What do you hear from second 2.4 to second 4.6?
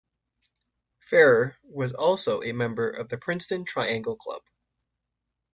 a member of the Princeton Triangle Club.